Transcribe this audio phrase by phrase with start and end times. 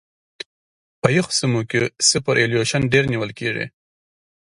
[1.01, 3.65] په یخو سیمو کې سوپرایلیویشن ډېر نیول کیږي